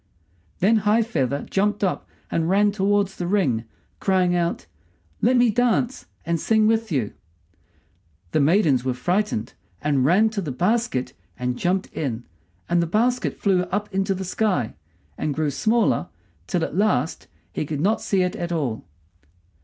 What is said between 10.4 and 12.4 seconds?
the basket and jumped in,